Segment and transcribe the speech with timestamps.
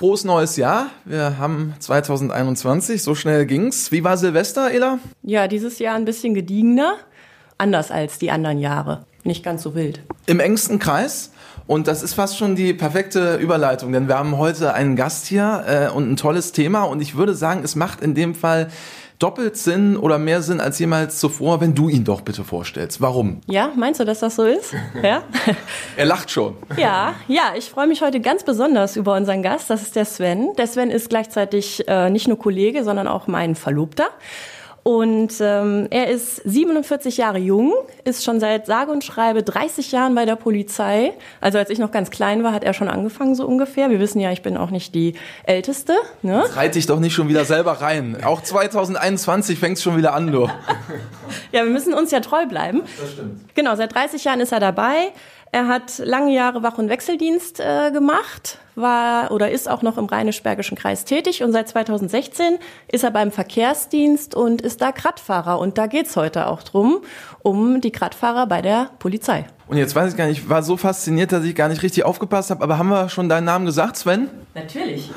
[0.00, 0.86] Frohes neues Jahr.
[1.04, 3.92] Wir haben 2021, so schnell ging's.
[3.92, 4.98] Wie war Silvester, Ela?
[5.22, 6.94] Ja, dieses Jahr ein bisschen gediegener,
[7.58, 9.04] anders als die anderen Jahre.
[9.24, 10.00] Nicht ganz so wild.
[10.24, 11.32] Im engsten Kreis?
[11.66, 15.64] Und das ist fast schon die perfekte Überleitung, denn wir haben heute einen Gast hier
[15.68, 16.84] äh, und ein tolles Thema.
[16.84, 18.70] Und ich würde sagen, es macht in dem Fall
[19.20, 23.00] doppelt Sinn oder mehr Sinn als jemals zuvor, wenn du ihn doch bitte vorstellst.
[23.00, 23.42] Warum?
[23.46, 24.74] Ja, meinst du, dass das so ist?
[25.02, 25.22] Ja.
[25.96, 26.56] er lacht schon.
[26.76, 29.70] Ja, ja, ich freue mich heute ganz besonders über unseren Gast.
[29.70, 30.54] Das ist der Sven.
[30.56, 34.08] Der Sven ist gleichzeitig äh, nicht nur Kollege, sondern auch mein Verlobter.
[34.82, 40.14] Und ähm, er ist 47 Jahre jung, ist schon seit sage und schreibe 30 Jahren
[40.14, 41.12] bei der Polizei.
[41.40, 43.90] Also als ich noch ganz klein war, hat er schon angefangen so ungefähr.
[43.90, 45.94] Wir wissen ja, ich bin auch nicht die Älteste.
[46.22, 46.42] Ne?
[46.44, 48.16] Jetzt reit dich doch nicht schon wieder selber rein.
[48.24, 50.48] Auch 2021 fängt es schon wieder an, du.
[51.52, 52.82] ja, wir müssen uns ja treu bleiben.
[52.98, 53.54] Das stimmt.
[53.54, 55.12] Genau, seit 30 Jahren ist er dabei.
[55.52, 60.06] Er hat lange Jahre Wach- und Wechseldienst äh, gemacht, war oder ist auch noch im
[60.06, 65.58] Rheinisch-Bergischen Kreis tätig und seit 2016 ist er beim Verkehrsdienst und ist da Kradfahrer.
[65.58, 67.02] Und da geht's heute auch drum,
[67.42, 69.46] um die Kradfahrer bei der Polizei.
[69.70, 72.04] Und jetzt weiß ich gar nicht, ich war so fasziniert, dass ich gar nicht richtig
[72.04, 74.28] aufgepasst habe, aber haben wir schon deinen Namen gesagt, Sven?
[74.52, 75.12] Natürlich.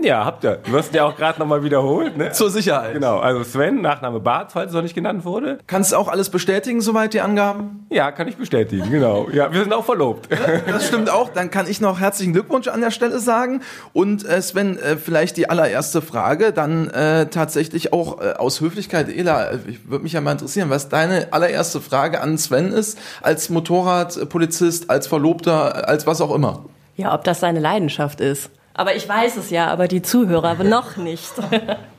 [0.00, 0.60] Ja, habt ihr.
[0.70, 2.16] Du hast ja auch gerade nochmal wiederholt.
[2.16, 2.30] Ne?
[2.30, 2.92] Zur Sicherheit.
[2.92, 5.58] Genau, also Sven, Nachname Barth, falls es noch nicht genannt wurde.
[5.66, 7.86] Kannst du auch alles bestätigen, soweit die Angaben?
[7.90, 9.28] Ja, kann ich bestätigen, genau.
[9.32, 10.28] Ja, wir sind auch verlobt.
[10.68, 11.30] Das stimmt auch.
[11.30, 13.62] Dann kann ich noch herzlichen Glückwunsch an der Stelle sagen.
[13.92, 19.08] Und äh, Sven, äh, vielleicht die allererste Frage, dann äh, tatsächlich auch äh, aus Höflichkeit,
[19.08, 22.98] Ela, äh, ich würde mich ja mal interessieren, was deine allererste Frage an Sven ist,
[23.22, 26.64] als Motorradpolizist, als Verlobter, als was auch immer.
[26.96, 28.50] Ja, ob das seine Leidenschaft ist.
[28.74, 31.32] Aber ich weiß es ja, aber die Zuhörer noch nicht.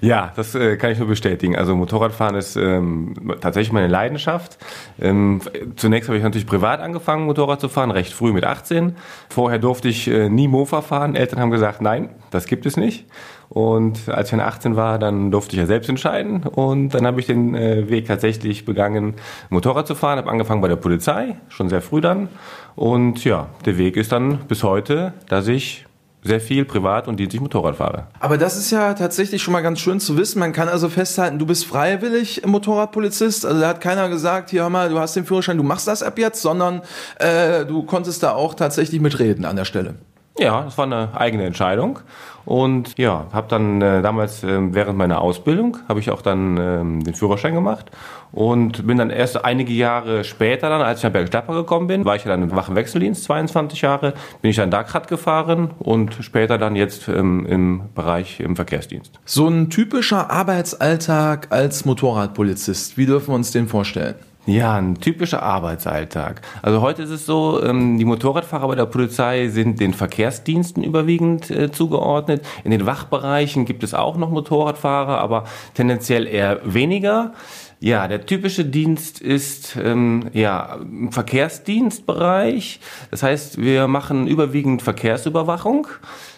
[0.00, 1.56] Ja, das äh, kann ich nur bestätigen.
[1.56, 4.58] Also Motorradfahren ist ähm, tatsächlich meine Leidenschaft.
[5.00, 5.40] Ähm,
[5.76, 8.96] zunächst habe ich natürlich privat angefangen, Motorrad zu fahren, recht früh mit 18.
[9.28, 11.14] Vorher durfte ich äh, nie Mofa fahren.
[11.14, 13.06] Eltern haben gesagt, nein, das gibt es nicht.
[13.48, 16.42] Und als ich dann 18 war, dann durfte ich ja selbst entscheiden.
[16.42, 19.14] Und dann habe ich den äh, Weg tatsächlich begangen,
[19.50, 20.18] Motorrad zu fahren.
[20.18, 22.28] Habe angefangen bei der Polizei, schon sehr früh dann.
[22.74, 25.85] Und ja, der Weg ist dann bis heute, dass ich
[26.26, 28.06] sehr viel privat und dienstlich Motorrad fahre.
[28.20, 30.38] Aber das ist ja tatsächlich schon mal ganz schön zu wissen.
[30.38, 33.46] Man kann also festhalten, du bist freiwillig Motorradpolizist.
[33.46, 36.02] Also da hat keiner gesagt, hier hör mal, du hast den Führerschein, du machst das
[36.02, 36.82] ab jetzt, sondern
[37.18, 39.94] äh, du konntest da auch tatsächlich mitreden an der Stelle.
[40.38, 42.00] Ja, das war eine eigene Entscheidung.
[42.44, 47.02] Und ja, habe dann äh, damals äh, während meiner Ausbildung habe ich auch dann ähm,
[47.02, 47.90] den Führerschein gemacht
[48.36, 52.16] und bin dann erst einige Jahre später dann, als ich nach Bergstapper gekommen bin, war
[52.16, 56.76] ich ja dann im Wachenwechseldienst, 22 Jahre, bin ich dann Dackrad gefahren und später dann
[56.76, 59.18] jetzt ähm, im Bereich im Verkehrsdienst.
[59.24, 64.16] So ein typischer Arbeitsalltag als Motorradpolizist, wie dürfen wir uns den vorstellen?
[64.44, 66.40] Ja, ein typischer Arbeitsalltag.
[66.62, 71.50] Also heute ist es so, ähm, die Motorradfahrer bei der Polizei sind den Verkehrsdiensten überwiegend
[71.50, 72.46] äh, zugeordnet.
[72.62, 77.32] In den Wachbereichen gibt es auch noch Motorradfahrer, aber tendenziell eher weniger.
[77.78, 82.80] Ja, der typische Dienst ist ähm, ja im Verkehrsdienstbereich.
[83.10, 85.86] Das heißt, wir machen überwiegend Verkehrsüberwachung.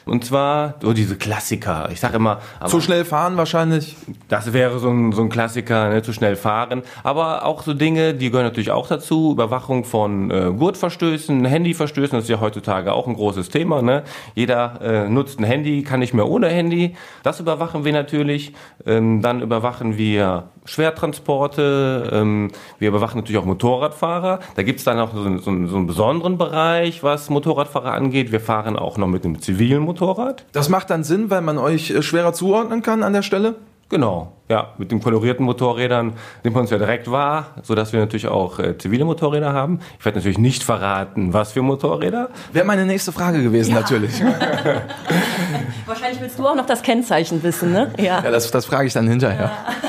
[0.08, 1.88] Und zwar so diese Klassiker.
[1.92, 2.40] Ich sage immer.
[2.66, 3.96] zu schnell fahren wahrscheinlich.
[4.28, 6.82] Das wäre so ein, so ein Klassiker, ne, zu schnell fahren.
[7.02, 9.32] Aber auch so Dinge, die gehören natürlich auch dazu.
[9.32, 13.82] Überwachung von äh, Gurtverstößen, Handyverstößen, das ist ja heutzutage auch ein großes Thema.
[13.82, 14.02] Ne?
[14.34, 16.96] Jeder äh, nutzt ein Handy, kann nicht mehr ohne Handy.
[17.22, 18.54] Das überwachen wir natürlich.
[18.86, 22.10] Ähm, dann überwachen wir Schwertransporte.
[22.12, 24.40] Ähm, wir überwachen natürlich auch Motorradfahrer.
[24.56, 28.32] Da gibt es dann auch so, so, so einen besonderen Bereich, was Motorradfahrer angeht.
[28.32, 29.97] Wir fahren auch noch mit einem zivilen Motorrad.
[29.98, 30.44] Motorrad.
[30.52, 33.56] Das macht dann Sinn, weil man euch äh, schwerer zuordnen kann an der Stelle?
[33.90, 34.74] Genau, ja.
[34.76, 38.76] Mit den kolorierten Motorrädern sind wir uns ja direkt wahr, sodass wir natürlich auch äh,
[38.76, 39.80] zivile Motorräder haben.
[39.98, 42.28] Ich werde natürlich nicht verraten, was für Motorräder.
[42.52, 43.80] Wäre meine nächste Frage gewesen, ja.
[43.80, 44.22] natürlich.
[45.86, 47.90] Wahrscheinlich willst du auch noch das Kennzeichen wissen, ne?
[47.96, 49.50] Ja, ja das, das frage ich dann hinterher.
[49.82, 49.87] Ja.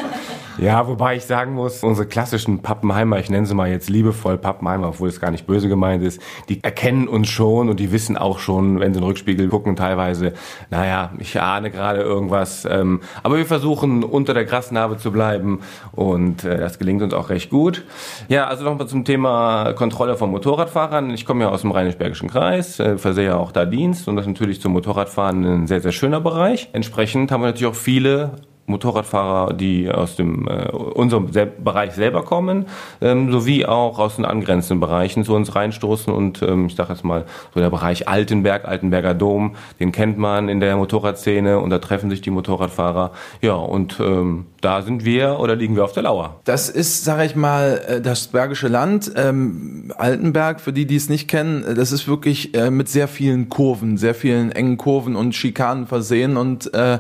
[0.62, 4.90] Ja, wobei ich sagen muss, unsere klassischen Pappenheimer, ich nenne sie mal jetzt liebevoll Pappenheimer,
[4.90, 8.40] obwohl es gar nicht böse gemeint ist, die erkennen uns schon und die wissen auch
[8.40, 10.34] schon, wenn sie in den Rückspiegel gucken, teilweise,
[10.70, 12.68] naja, ich ahne gerade irgendwas.
[12.70, 15.62] Ähm, aber wir versuchen unter der Grasnarbe zu bleiben
[15.94, 17.86] und äh, das gelingt uns auch recht gut.
[18.28, 21.12] Ja, also nochmal zum Thema Kontrolle von Motorradfahrern.
[21.12, 24.34] Ich komme ja aus dem Rheinisch-Bergischen Kreis, äh, versehe auch da Dienst und das ist
[24.34, 26.68] natürlich zum Motorradfahren ein sehr, sehr schöner Bereich.
[26.74, 28.32] Entsprechend haben wir natürlich auch viele
[28.70, 32.66] Motorradfahrer, die aus dem äh, unserem Sel Bereich selber kommen,
[33.02, 37.04] ähm, sowie auch aus den angrenzenden Bereichen zu uns reinstoßen und ähm, ich sage jetzt
[37.04, 41.80] mal so der Bereich Altenberg, Altenberger Dom, den kennt man in der Motorradszene und da
[41.80, 43.12] treffen sich die Motorradfahrer.
[43.42, 46.40] Ja, und ähm, da sind wir oder liegen wir auf der Lauer.
[46.44, 49.12] Das ist, sage ich mal, äh, das Bergische Land.
[49.16, 53.08] Ähm, Altenberg, für die, die es nicht kennen, äh, das ist wirklich äh, mit sehr
[53.08, 57.00] vielen Kurven, sehr vielen engen Kurven und Schikanen versehen und äh,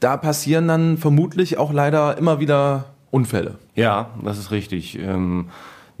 [0.00, 3.56] da passieren dann vermutlich auch leider immer wieder Unfälle.
[3.74, 4.98] Ja, das ist richtig.
[4.98, 5.46] Ähm,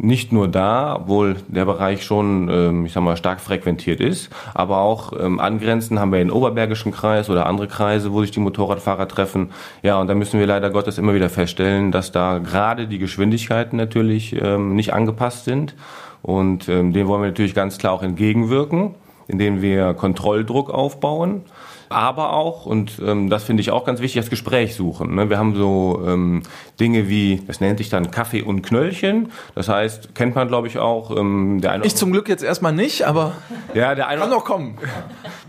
[0.00, 4.78] nicht nur da, obwohl der Bereich schon, ähm, ich sag mal, stark frequentiert ist, aber
[4.78, 9.08] auch ähm, angrenzend haben wir den Oberbergischen Kreis oder andere Kreise, wo sich die Motorradfahrer
[9.08, 9.50] treffen.
[9.82, 13.76] Ja, und da müssen wir leider Gottes immer wieder feststellen, dass da gerade die Geschwindigkeiten
[13.76, 15.74] natürlich ähm, nicht angepasst sind.
[16.22, 18.94] Und ähm, dem wollen wir natürlich ganz klar auch entgegenwirken,
[19.26, 21.42] indem wir Kontrolldruck aufbauen
[21.88, 25.14] aber auch, und ähm, das finde ich auch ganz wichtig, das Gespräch suchen.
[25.14, 25.30] Ne?
[25.30, 26.42] Wir haben so ähm,
[26.80, 29.32] Dinge wie, das nennt sich dann Kaffee und Knöllchen.
[29.54, 31.16] Das heißt, kennt man, glaube ich, auch.
[31.16, 33.32] Ähm, der eine ich zum Glück jetzt erstmal nicht, aber
[33.74, 34.78] ja, der eine, kann noch kommen.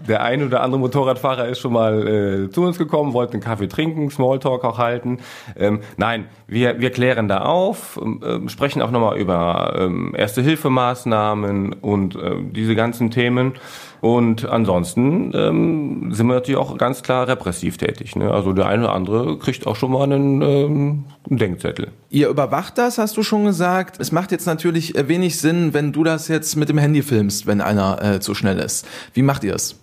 [0.08, 3.68] Der ein oder andere Motorradfahrer ist schon mal äh, zu uns gekommen, wollte einen Kaffee
[3.68, 5.20] trinken, Smalltalk auch halten.
[5.56, 12.16] Ähm, nein, wir, wir klären da auf, äh, sprechen auch nochmal über ähm, Erste-Hilfemaßnahmen und
[12.16, 13.54] äh, diese ganzen Themen.
[14.02, 18.16] Und ansonsten ähm, sind wir natürlich auch ganz klar repressiv tätig.
[18.16, 18.32] Ne?
[18.32, 21.90] Also der eine oder andere kriegt auch schon mal einen, ähm, einen Denkzettel.
[22.10, 24.00] Ihr überwacht das, hast du schon gesagt.
[24.00, 27.46] Es macht jetzt natürlich äh, wenig Sinn, wenn du das jetzt mit dem Handy filmst,
[27.46, 28.88] wenn einer äh, zu schnell ist.
[29.14, 29.76] Wie macht ihr es?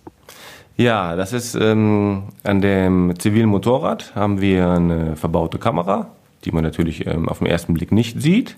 [0.75, 6.11] Ja, das ist ähm, an dem zivilen Motorrad haben wir eine verbaute Kamera
[6.47, 8.55] die man natürlich ähm, auf den ersten Blick nicht sieht.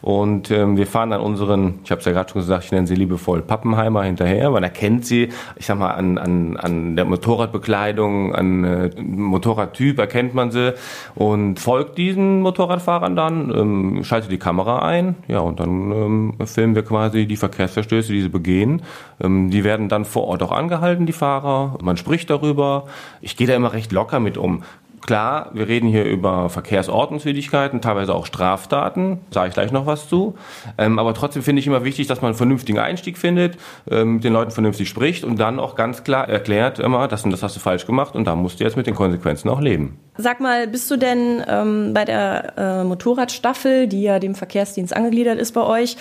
[0.00, 2.86] Und ähm, wir fahren dann unseren, ich habe es ja gerade schon gesagt, ich nenne
[2.86, 4.50] sie liebevoll Pappenheimer hinterher.
[4.50, 10.34] Man erkennt sie, ich sag mal, an, an, an der Motorradbekleidung, an äh, Motorradtyp erkennt
[10.34, 10.74] man sie
[11.16, 16.74] und folgt diesen Motorradfahrern dann, ähm, schaltet die Kamera ein, ja, und dann ähm, filmen
[16.74, 18.82] wir quasi die Verkehrsverstöße, die sie begehen.
[19.20, 21.76] Ähm, die werden dann vor Ort auch angehalten, die Fahrer.
[21.82, 22.86] Man spricht darüber.
[23.20, 24.62] Ich gehe da immer recht locker mit um.
[25.02, 30.36] Klar, wir reden hier über Verkehrsordnungswidrigkeiten, teilweise auch Straftaten, sage ich gleich noch was zu.
[30.78, 33.56] Ähm, aber trotzdem finde ich immer wichtig, dass man einen vernünftigen Einstieg findet,
[33.90, 37.32] ähm, mit den Leuten vernünftig spricht und dann auch ganz klar erklärt immer, das und
[37.32, 39.98] das hast du falsch gemacht und da musst du jetzt mit den Konsequenzen auch leben.
[40.16, 45.38] Sag mal, bist du denn ähm, bei der äh, Motorradstaffel, die ja dem Verkehrsdienst angegliedert
[45.38, 45.96] ist bei euch,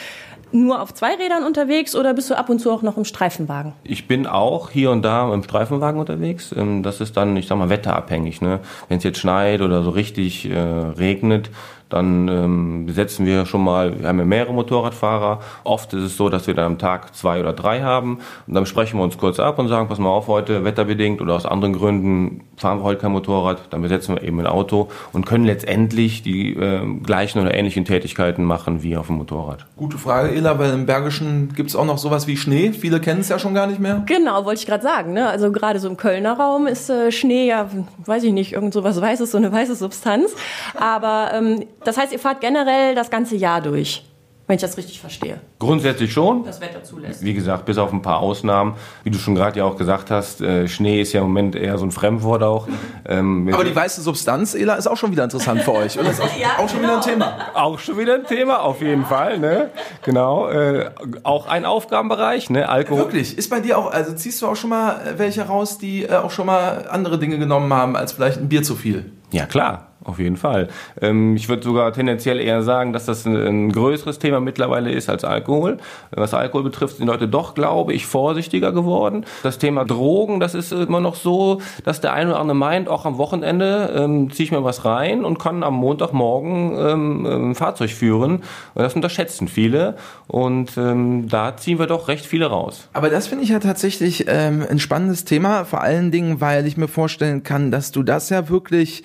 [0.53, 3.74] nur auf zwei Rädern unterwegs oder bist du ab und zu auch noch im Streifenwagen?
[3.83, 6.53] Ich bin auch hier und da im Streifenwagen unterwegs.
[6.57, 8.42] Ähm, das ist dann, ich sag mal, wetterabhängig.
[8.42, 8.59] Ne?
[8.88, 11.50] Wenn es jetzt schneit oder so richtig äh, regnet,
[11.92, 15.40] dann ähm, besetzen wir schon mal, wir haben ja mehrere Motorradfahrer.
[15.64, 18.20] Oft ist es so, dass wir dann am Tag zwei oder drei haben.
[18.48, 21.36] Und dann sprechen wir uns kurz ab und sagen, pass mal auf, heute wetterbedingt oder
[21.36, 23.62] aus anderen Gründen fahren wir heute kein Motorrad.
[23.70, 28.44] Dann besetzen wir eben ein Auto und können letztendlich die äh, gleichen oder ähnlichen Tätigkeiten
[28.44, 29.66] machen wie auf dem Motorrad.
[29.78, 32.72] Gute Frage, Ela, weil im Bergischen gibt es auch noch sowas wie Schnee.
[32.72, 34.04] Viele kennen es ja schon gar nicht mehr.
[34.06, 35.14] Genau, wollte ich gerade sagen.
[35.14, 35.28] Ne?
[35.28, 37.68] Also gerade so im Kölner Raum ist äh, Schnee ja,
[38.06, 40.32] weiß ich nicht, irgend so was Weißes, so eine weiße Substanz.
[40.76, 44.04] Aber ähm, das heißt, ihr fahrt generell das ganze Jahr durch,
[44.48, 45.39] wenn ich das richtig verstehe.
[45.60, 46.44] Grundsätzlich schon.
[46.44, 47.24] Das Wetter zulässt.
[47.24, 48.75] Wie gesagt, bis auf ein paar Ausnahmen.
[49.04, 51.78] Wie du schon gerade ja auch gesagt hast, äh, Schnee ist ja im Moment eher
[51.78, 52.68] so ein Fremdwort auch.
[53.07, 56.10] Ähm, Aber die weiße Substanz, Ela, ist auch schon wieder interessant für euch, oder?
[56.12, 56.98] Ist auch, ja, auch schon genau.
[56.98, 57.25] wieder ein genau.
[57.25, 57.38] Thema.
[57.54, 59.39] Auch schon wieder ein Thema, auf jeden Fall.
[59.39, 59.69] Ne?
[60.04, 60.50] Genau.
[60.50, 60.92] Äh,
[61.24, 62.68] auch ein Aufgabenbereich, ne?
[62.68, 63.06] Alkohol.
[63.06, 63.38] Wirklich?
[63.38, 66.31] Ist bei dir auch, also ziehst du auch schon mal welche raus, die äh, auch
[66.31, 69.12] schon mal andere Dinge genommen haben, als vielleicht ein Bier zu viel?
[69.31, 69.91] Ja, klar.
[70.03, 70.69] Auf jeden Fall.
[71.00, 75.23] Ähm, ich würde sogar tendenziell eher sagen, dass das ein, größeres Thema mittlerweile ist als
[75.23, 75.78] Alkohol.
[76.09, 79.26] Was Alkohol betrifft, sind Leute doch, glaube ich, vorsichtiger geworden.
[79.44, 83.06] Das Thema Drogen, das ist immer noch so, dass der eine oder andere meint, auch
[83.06, 87.92] am Wochenende ähm, ziehe ich mir was rein und kann am Montagmorgen ähm, ein Fahrzeug
[87.92, 88.37] führen.
[88.73, 89.97] Und das unterschätzen viele.
[90.28, 92.87] Und ähm, da ziehen wir doch recht viele raus.
[92.94, 96.76] Aber das finde ich ja tatsächlich ähm, ein spannendes Thema, vor allen Dingen, weil ich
[96.76, 99.04] mir vorstellen kann, dass du das ja wirklich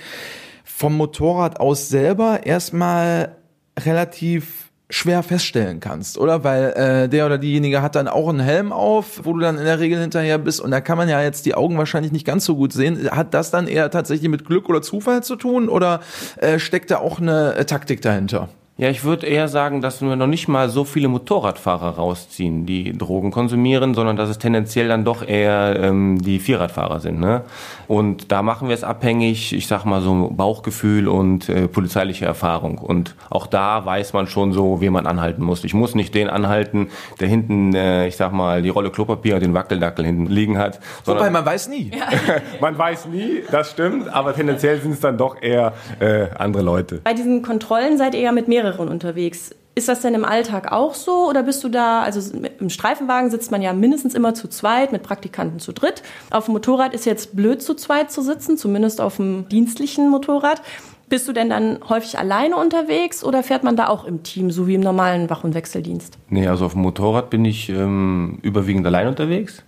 [0.77, 3.35] vom Motorrad aus selber erstmal
[3.81, 6.45] relativ schwer feststellen kannst, oder?
[6.45, 9.65] Weil äh, der oder diejenige hat dann auch einen Helm auf, wo du dann in
[9.65, 12.45] der Regel hinterher bist und da kann man ja jetzt die Augen wahrscheinlich nicht ganz
[12.45, 13.11] so gut sehen.
[13.11, 16.01] Hat das dann eher tatsächlich mit Glück oder Zufall zu tun oder
[16.37, 18.51] äh, steckt da auch eine äh, Taktik dahinter?
[18.79, 22.93] Ja, ich würde eher sagen, dass wir noch nicht mal so viele Motorradfahrer rausziehen, die
[22.93, 27.19] Drogen konsumieren, sondern dass es tendenziell dann doch eher ähm, die Vierradfahrer sind.
[27.19, 27.41] Ne?
[27.89, 32.77] Und da machen wir es abhängig, ich sag mal so Bauchgefühl und äh, polizeiliche Erfahrung.
[32.77, 35.65] Und auch da weiß man schon so, wen man anhalten muss.
[35.65, 39.43] Ich muss nicht den anhalten, der hinten, äh, ich sag mal, die Rolle Klopapier und
[39.43, 40.81] den Wackeldackel hinten liegen hat.
[41.07, 41.93] Wobei man weiß nie.
[42.61, 47.01] Man weiß nie, das stimmt, aber tendenziell sind es dann doch eher äh, andere Leute.
[47.05, 49.55] Bei diesen Kontrollen seid ihr ja mit mehreren mehreren unterwegs.
[49.75, 53.51] Ist das denn im Alltag auch so oder bist du da, also im Streifenwagen sitzt
[53.51, 56.03] man ja mindestens immer zu zweit, mit Praktikanten zu dritt.
[56.31, 60.63] Auf dem Motorrad ist jetzt blöd zu zweit zu sitzen, zumindest auf dem dienstlichen Motorrad.
[61.09, 64.67] Bist du denn dann häufig alleine unterwegs oder fährt man da auch im Team, so
[64.67, 66.19] wie im normalen Wach- und Wechseldienst?
[66.31, 69.63] Nee, also auf dem Motorrad bin ich ähm, überwiegend allein unterwegs.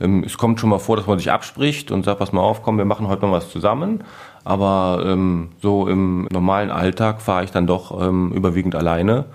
[0.00, 2.62] Ähm, es kommt schon mal vor, dass man sich abspricht und sagt, pass mal auf,
[2.62, 4.04] komm, wir machen heute mal was zusammen.
[4.48, 9.26] Aber ähm, so im normalen Alltag fahre ich dann doch ähm, überwiegend alleine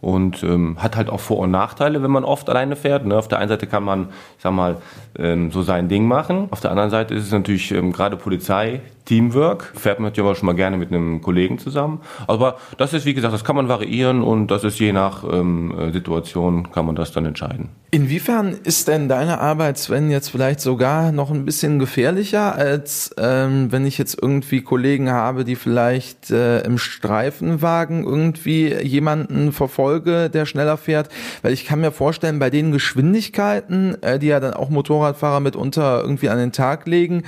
[0.00, 3.04] und ähm, hat halt auch Vor- und Nachteile, wenn man oft alleine fährt.
[3.04, 3.18] Ne?
[3.18, 4.76] Auf der einen Seite kann man, ich sag mal,
[5.18, 6.46] ähm, so sein Ding machen.
[6.52, 9.72] Auf der anderen Seite ist es natürlich ähm, gerade Polizei, Teamwork.
[9.74, 12.00] Fährt man natürlich aber schon mal gerne mit einem Kollegen zusammen.
[12.28, 15.76] Aber das ist, wie gesagt, das kann man variieren und das ist je nach ähm,
[15.76, 17.70] äh, Situation kann man das dann entscheiden.
[17.90, 23.72] Inwiefern ist denn deine Arbeit, Sven, jetzt vielleicht sogar noch ein bisschen gefährlicher, als ähm,
[23.72, 30.46] wenn ich jetzt irgendwie Kollegen habe, die vielleicht äh, im Streifenwagen irgendwie jemanden verfolge, der
[30.46, 31.08] schneller fährt?
[31.42, 36.00] Weil ich kann mir vorstellen, bei den Geschwindigkeiten, äh, die ja dann auch Motorradfahrer mitunter
[36.00, 37.24] irgendwie an den Tag legen,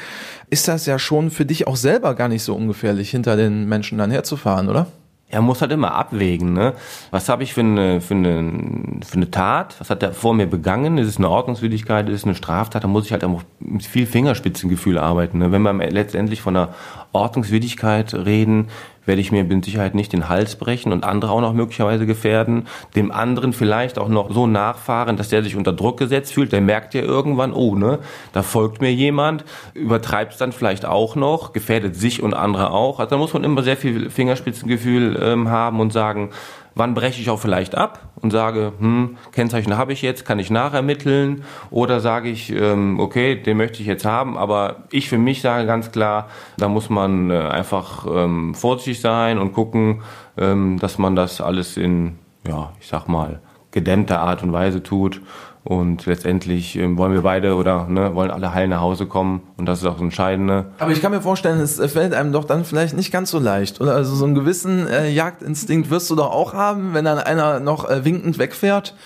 [0.53, 3.97] ist das ja schon für dich auch selber gar nicht so ungefährlich, hinter den Menschen
[3.97, 4.87] dann herzufahren, oder?
[5.31, 6.75] Er muss halt immer abwägen, ne?
[7.11, 9.77] Was habe ich für eine, für, eine, für eine Tat?
[9.79, 10.99] Was hat er vor mir begangen?
[10.99, 12.07] Ist es eine Ordnungswidrigkeit?
[12.11, 12.85] Ist es eine Straftat?
[12.85, 15.39] Da muss ich halt auch mit viel Fingerspitzengefühl arbeiten.
[15.39, 15.51] Ne?
[15.51, 16.75] Wenn wir letztendlich von einer
[17.13, 18.69] Ordnungswidrigkeit reden,
[19.05, 22.69] werde ich mir mit Sicherheit nicht den Hals brechen und andere auch noch möglicherweise gefährden.
[22.95, 26.53] Dem anderen vielleicht auch noch so nachfahren, dass der sich unter Druck gesetzt fühlt.
[26.53, 27.99] Der merkt ja irgendwann, oh, ne,
[28.33, 33.01] da folgt mir jemand, übertreibt es dann vielleicht auch noch, gefährdet sich und andere auch.
[33.01, 36.31] Also da muss man immer sehr viel Fingerspitzengefühl ähm, haben und sagen,
[36.75, 40.51] wann breche ich auch vielleicht ab und sage, hm, Kennzeichen habe ich jetzt, kann ich
[40.51, 41.45] nachermitteln?
[41.71, 45.67] Oder sage ich, ähm, okay, den möchte ich jetzt haben, aber ich für mich sage
[45.67, 50.03] ganz klar, da muss man äh, einfach ähm, vorsichtig sein und gucken,
[50.37, 55.21] ähm, dass man das alles in, ja, ich sag mal, gedämmter Art und Weise tut
[55.65, 59.67] und letztendlich ähm, wollen wir beide oder ne, wollen alle heil nach Hause kommen und
[59.67, 60.67] das ist auch das Entscheidende.
[60.79, 63.81] Aber ich kann mir vorstellen, es fällt einem doch dann vielleicht nicht ganz so leicht,
[63.81, 63.95] oder?
[63.95, 67.89] Also so einen gewissen äh, Jagdinstinkt wirst du doch auch haben, wenn dann einer noch
[67.89, 68.95] äh, winkend wegfährt.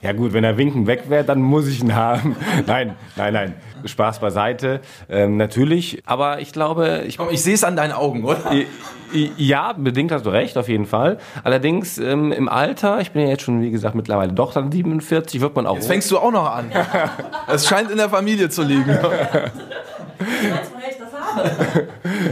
[0.00, 2.36] Ja gut, wenn er winkend weg wäre, dann muss ich ihn haben.
[2.66, 3.54] nein, nein, nein.
[3.84, 4.80] Spaß beiseite.
[5.08, 7.02] Ähm, natürlich, aber ich glaube...
[7.08, 8.52] Ich, ich sehe es an deinen Augen, oder?
[9.36, 11.18] Ja, bedingt hast du recht, auf jeden Fall.
[11.44, 15.40] Allerdings ähm, im Alter, ich bin ja jetzt schon, wie gesagt, mittlerweile doch dann 47,
[15.40, 15.76] wird man auch...
[15.76, 16.70] Jetzt fängst du auch noch an.
[17.46, 18.98] Es scheint in der Familie zu liegen.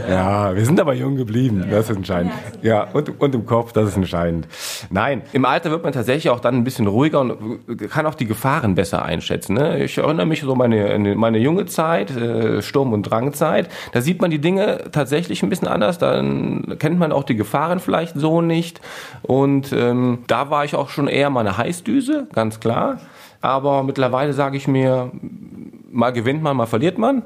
[0.09, 2.33] Ja, wir sind aber jung geblieben, das ist entscheidend.
[2.61, 4.47] Ja, und, und im Kopf, das ist entscheidend.
[4.89, 8.25] Nein, im Alter wird man tatsächlich auch dann ein bisschen ruhiger und kann auch die
[8.25, 9.55] Gefahren besser einschätzen.
[9.55, 9.83] Ne?
[9.83, 14.31] Ich erinnere mich so meine, meine junge Zeit, äh, Sturm- und Drangzeit, da sieht man
[14.31, 18.81] die Dinge tatsächlich ein bisschen anders, dann kennt man auch die Gefahren vielleicht so nicht
[19.21, 22.99] und ähm, da war ich auch schon eher mal eine Heißdüse, ganz klar.
[23.41, 25.11] Aber mittlerweile sage ich mir,
[25.91, 27.23] mal gewinnt man, mal verliert man.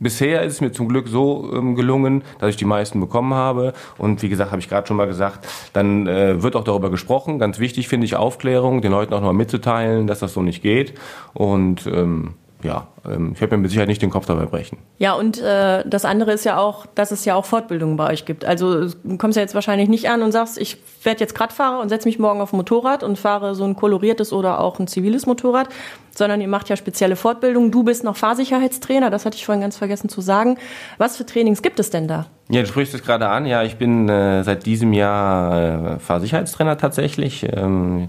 [0.00, 3.74] Bisher ist es mir zum Glück so ähm, gelungen, dass ich die meisten bekommen habe.
[3.98, 7.38] Und wie gesagt, habe ich gerade schon mal gesagt, dann äh, wird auch darüber gesprochen.
[7.38, 10.62] Ganz wichtig finde ich Aufklärung, den Leuten auch noch mal mitzuteilen, dass das so nicht
[10.62, 10.94] geht.
[11.34, 14.78] Und ähm, ja, ähm, ich werde mir mit Sicherheit nicht den Kopf dabei brechen.
[14.98, 18.24] Ja, und äh, das andere ist ja auch, dass es ja auch Fortbildungen bei euch
[18.24, 18.44] gibt.
[18.44, 21.88] Also du kommst ja jetzt wahrscheinlich nicht an und sagst, ich werde jetzt Radfahrer und
[21.88, 25.26] setze mich morgen auf ein Motorrad und fahre so ein koloriertes oder auch ein ziviles
[25.26, 25.68] Motorrad,
[26.14, 27.70] sondern ihr macht ja spezielle Fortbildungen.
[27.70, 30.58] Du bist noch Fahrsicherheitstrainer, das hatte ich vorhin ganz vergessen zu sagen.
[30.98, 32.26] Was für Trainings gibt es denn da?
[32.48, 33.46] Ja, du sprichst es gerade an.
[33.46, 37.46] Ja, ich bin äh, seit diesem Jahr äh, Fahrsicherheitstrainer tatsächlich.
[37.50, 38.08] Ähm,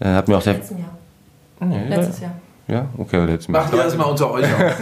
[0.00, 0.54] äh, hat mir auch sehr...
[0.54, 0.98] Letzten Jahr.
[1.60, 2.32] Nee, Letztes Jahr.
[2.68, 4.60] Ja, okay, jetzt Macht ihr das mal unter euch aus.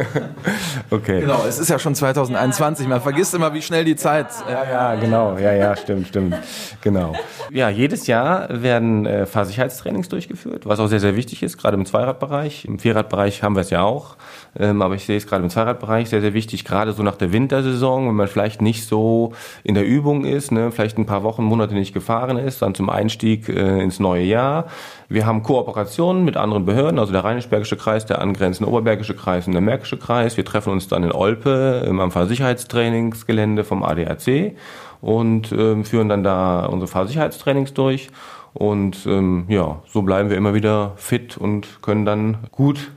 [0.90, 1.20] okay.
[1.20, 2.86] Genau, es ist ja schon 2021.
[2.86, 4.26] Man vergisst immer, wie schnell die Zeit.
[4.48, 5.38] Ja, ja, genau.
[5.38, 6.36] Ja, ja, stimmt, stimmt.
[6.82, 7.14] Genau.
[7.50, 11.86] Ja, jedes Jahr werden äh, Fahrsicherheitstrainings durchgeführt, was auch sehr, sehr wichtig ist, gerade im
[11.86, 12.66] Zweiradbereich.
[12.66, 14.16] Im Vierradbereich haben wir es ja auch.
[14.58, 17.32] Ähm, aber ich sehe es gerade im Zweiradbereich sehr, sehr wichtig, gerade so nach der
[17.32, 19.32] Wintersaison, wenn man vielleicht nicht so
[19.64, 22.90] in der Übung ist, ne, vielleicht ein paar Wochen, Monate nicht gefahren ist, dann zum
[22.90, 24.66] Einstieg äh, ins neue Jahr.
[25.08, 29.52] Wir haben Kooperationen mit anderen Behörden, also der Rheinisch-Bergische Kreis, der angrenzende Oberbergische Kreis und
[29.52, 30.36] der Märkische Kreis.
[30.36, 34.54] Wir treffen uns dann in Olpe im Fahrsicherheitstrainingsgelände vom ADAC
[35.00, 38.08] und ähm, führen dann da unsere Fahrsicherheitstrainings durch.
[38.54, 42.90] Und ähm, ja, so bleiben wir immer wieder fit und können dann gut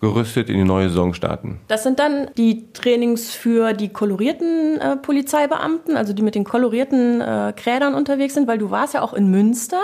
[0.00, 1.60] gerüstet in die neue Saison starten.
[1.68, 7.20] Das sind dann die Trainings für die kolorierten äh, Polizeibeamten, also die mit den kolorierten
[7.20, 9.80] äh, Krädern unterwegs sind, weil du warst ja auch in Münster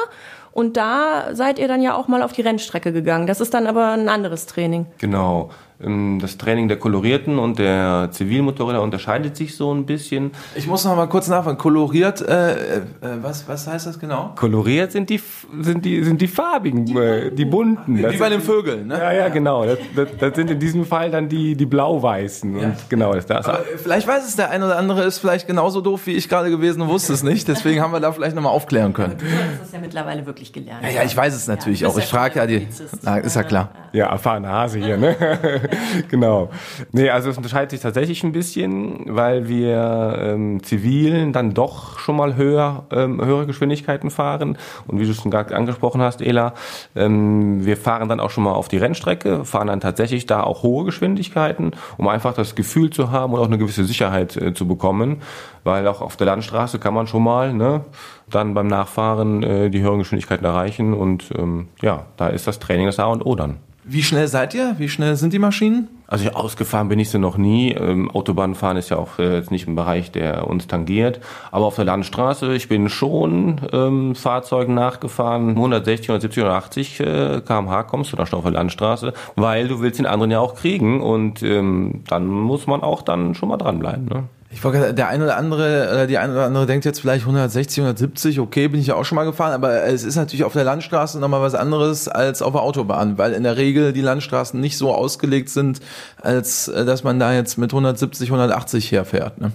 [0.52, 3.26] und da seid ihr dann ja auch mal auf die Rennstrecke gegangen.
[3.26, 4.86] Das ist dann aber ein anderes Training.
[4.98, 5.50] Genau.
[5.82, 10.30] Ähm, das Training der Kolorierten und der Zivilmotorräder unterscheidet sich so ein bisschen.
[10.54, 11.58] Ich muss noch mal kurz nachfragen.
[11.58, 12.80] Koloriert, äh, äh,
[13.20, 14.32] was, was heißt das genau?
[14.36, 15.20] Koloriert sind die,
[15.60, 17.98] sind die, sind die farbigen, die, äh, die bunten.
[17.98, 18.98] Wie bei den Vögeln, ne?
[18.98, 19.66] Ja, ja, genau.
[19.66, 22.58] Das, das, das, sind in diesem Fall dann die, die blau-weißen.
[22.58, 22.72] Ja.
[22.88, 26.12] genau, das, das vielleicht weiß es der eine oder andere, ist vielleicht genauso doof wie
[26.12, 27.48] ich gerade gewesen und wusste es nicht.
[27.48, 29.14] Deswegen haben wir da vielleicht noch mal aufklären können.
[29.14, 30.84] Aber du hast es ja mittlerweile wirklich gelernt.
[30.84, 31.98] Ja, ja, ich weiß es natürlich ja, auch.
[31.98, 32.68] Ich frage ja die.
[33.02, 33.70] Na, ist ja klar.
[33.92, 35.16] Ja, erfahrene Hase hier, ne?
[36.10, 36.50] genau.
[36.92, 42.16] Nee, also es unterscheidet sich tatsächlich ein bisschen, weil wir ähm, Zivilen dann doch schon
[42.16, 44.58] mal höher, ähm, höhere Geschwindigkeiten fahren.
[44.86, 46.54] Und wie du schon gerade angesprochen hast, Ela,
[46.96, 50.62] ähm, wir fahren dann auch schon mal auf die Rennstrecke, fahren dann tatsächlich da auch
[50.62, 54.66] hohe Geschwindigkeiten, um einfach das Gefühl zu haben und auch eine gewisse Sicherheit äh, zu
[54.66, 55.22] bekommen.
[55.64, 57.84] Weil auch auf der Landstraße kann man schon mal ne,
[58.30, 60.92] dann beim Nachfahren äh, die höheren Geschwindigkeiten erreichen.
[60.92, 63.56] Und ähm, ja, da ist das Training das A und O dann.
[63.86, 64.76] Wie schnell seid ihr?
[64.78, 65.88] Wie schnell sind die Maschinen?
[66.06, 67.72] Also ausgefahren bin ich sie noch nie.
[67.72, 71.20] Ähm, Autobahnfahren ist ja auch äh, jetzt nicht ein Bereich, der uns tangiert.
[71.50, 75.50] Aber auf der Landstraße, ich bin schon ähm, Fahrzeugen nachgefahren.
[75.50, 79.98] 160, 170, 180 äh, km/h kommst du da schon auf der Landstraße, weil du willst
[79.98, 81.02] den anderen ja auch kriegen.
[81.02, 84.06] Und ähm, dann muss man auch dann schon mal dranbleiben.
[84.06, 84.24] Ne?
[84.54, 87.80] Ich wollte der eine oder andere oder die eine oder andere denkt jetzt vielleicht 160,
[87.80, 90.62] 170, okay, bin ich ja auch schon mal gefahren, aber es ist natürlich auf der
[90.62, 94.78] Landstraße nochmal was anderes als auf der Autobahn, weil in der Regel die Landstraßen nicht
[94.78, 95.80] so ausgelegt sind,
[96.22, 99.40] als äh, dass man da jetzt mit 170, 180 herfährt.
[99.40, 99.50] Ne?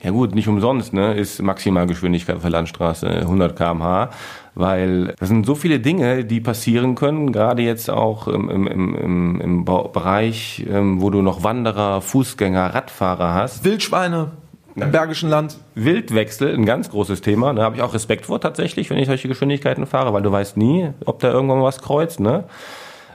[0.00, 4.10] Ja gut, nicht umsonst ne, ist Maximalgeschwindigkeit auf der Landstraße 100 km/h,
[4.54, 9.40] weil das sind so viele Dinge, die passieren können, gerade jetzt auch im, im, im,
[9.40, 13.64] im Bereich, ähm, wo du noch Wanderer, Fußgänger, Radfahrer hast.
[13.64, 14.30] Wildschweine
[14.76, 15.58] im Bergischen Land.
[15.74, 17.52] Wildwechsel, ein ganz großes Thema.
[17.54, 20.56] Da habe ich auch Respekt vor tatsächlich, wenn ich solche Geschwindigkeiten fahre, weil du weißt
[20.56, 22.20] nie, ob da irgendwann was kreuzt.
[22.20, 22.44] Ne?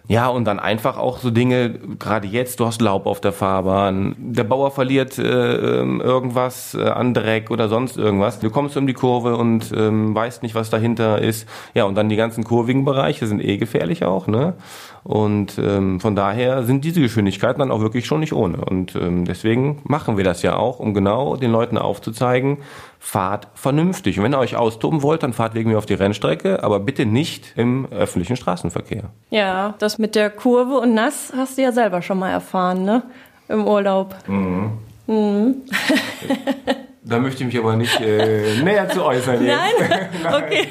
[0.09, 4.15] Ja, und dann einfach auch so Dinge, gerade jetzt, du hast Laub auf der Fahrbahn,
[4.17, 8.39] der Bauer verliert äh, ähm, irgendwas äh, an Dreck oder sonst irgendwas.
[8.39, 11.47] Du kommst um die Kurve und ähm, weißt nicht, was dahinter ist.
[11.73, 14.55] Ja, und dann die ganzen kurvigen Bereiche sind eh gefährlich auch, ne?
[15.03, 18.63] Und ähm, von daher sind diese Geschwindigkeiten dann auch wirklich schon nicht ohne.
[18.63, 22.59] Und ähm, deswegen machen wir das ja auch, um genau den Leuten aufzuzeigen,
[22.99, 24.17] fahrt vernünftig.
[24.17, 27.05] Und wenn ihr euch austoben wollt, dann fahrt wegen mir auf die Rennstrecke, aber bitte
[27.05, 29.03] nicht im öffentlichen Straßenverkehr.
[29.29, 33.03] Ja, das mit der Kurve und nass hast du ja selber schon mal erfahren, ne?
[33.49, 34.15] Im Urlaub.
[34.27, 34.71] Mhm.
[35.07, 35.55] Mhm.
[37.05, 39.57] Da möchte ich mich aber nicht äh, näher zu äußern jetzt.
[39.57, 40.09] Nein?
[40.27, 40.67] okay.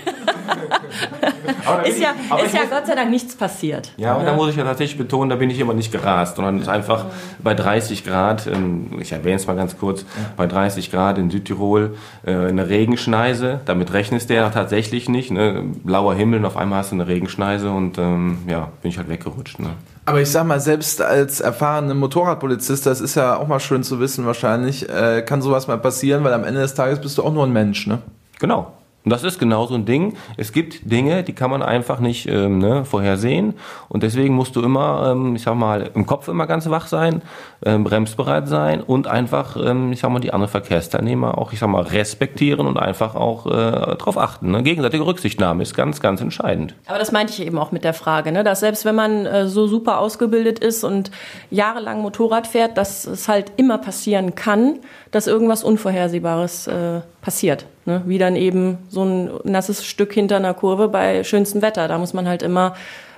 [1.88, 3.92] ist ja, ist ja Gott sei Dank nichts passiert.
[3.96, 6.56] Ja, und da muss ich ja tatsächlich betonen, da bin ich immer nicht gerast, sondern
[6.56, 7.06] es ist einfach
[7.42, 10.04] bei 30 Grad, ähm, ich erwähne es mal ganz kurz,
[10.36, 15.64] bei 30 Grad in Südtirol äh, eine Regenschneise, damit rechnest du ja tatsächlich nicht, ne?
[15.84, 19.08] blauer Himmel und auf einmal hast du eine Regenschneise und ähm, ja, bin ich halt
[19.08, 19.60] weggerutscht.
[19.60, 19.70] Ne?
[20.04, 24.00] Aber ich sag mal, selbst als erfahrener Motorradpolizist, das ist ja auch mal schön zu
[24.00, 27.32] wissen wahrscheinlich, äh, kann sowas mal passieren, weil am Ende des Tages bist du auch
[27.32, 27.98] nur ein Mensch, ne?
[28.40, 28.72] Genau.
[29.04, 30.14] Und das ist genau so ein Ding.
[30.36, 33.54] Es gibt Dinge, die kann man einfach nicht ähm, ne, vorhersehen.
[33.88, 37.22] Und deswegen musst du immer, ähm, ich sag mal, im Kopf immer ganz wach sein,
[37.64, 41.68] ähm, bremsbereit sein und einfach, ähm, ich sag mal, die anderen Verkehrsteilnehmer auch, ich sag
[41.68, 44.52] mal, respektieren und einfach auch äh, darauf achten.
[44.52, 44.62] Ne?
[44.62, 46.74] Gegenseitige Rücksichtnahme ist ganz, ganz entscheidend.
[46.86, 48.44] Aber das meinte ich eben auch mit der Frage, ne?
[48.44, 51.10] dass selbst wenn man äh, so super ausgebildet ist und
[51.50, 54.78] jahrelang Motorrad fährt, dass es halt immer passieren kann,
[55.10, 57.66] dass irgendwas Unvorhersehbares äh, passiert.
[57.84, 58.02] Ne?
[58.06, 61.88] Wie dann eben so ein nasses Stück hinter einer Kurve bei schönstem Wetter.
[61.88, 62.74] Da muss man halt immer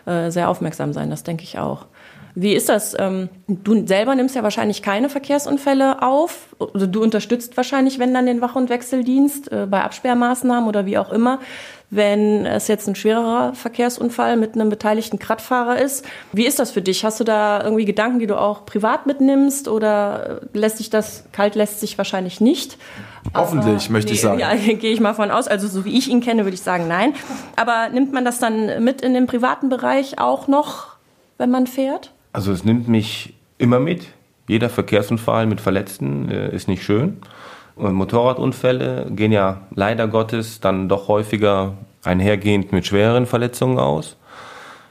[0.07, 1.87] äh, sehr aufmerksam sein, das denke ich auch.
[2.35, 2.97] Wie ist das?
[2.99, 6.57] Ähm, du selber nimmst ja wahrscheinlich keine Verkehrsunfälle auf.
[6.73, 10.99] Also du unterstützt wahrscheinlich, wenn dann den Wach- und Wechseldienst äh, bei Absperrmaßnahmen oder wie
[10.99, 11.39] auch immer
[11.95, 16.05] wenn es jetzt ein schwererer Verkehrsunfall mit einem beteiligten Radfahrer ist.
[16.33, 17.05] Wie ist das für dich?
[17.05, 21.55] Hast du da irgendwie Gedanken, die du auch privat mitnimmst oder lässt sich das, kalt
[21.55, 22.79] lässt sich wahrscheinlich nicht?
[23.35, 24.39] Hoffentlich, Aber, möchte nee, ich sagen.
[24.41, 25.47] Ja, gehe ich mal von aus.
[25.47, 27.15] Also so wie ich ihn kenne, würde ich sagen, nein.
[27.57, 30.97] Aber nimmt man das dann mit in den privaten Bereich auch noch,
[31.39, 32.14] wenn man fährt?
[32.35, 34.09] Also es nimmt mich immer mit.
[34.49, 37.19] Jeder Verkehrsunfall mit Verletzten äh, ist nicht schön.
[37.77, 44.17] Motorradunfälle gehen ja leider Gottes dann doch häufiger einhergehend mit schwereren Verletzungen aus.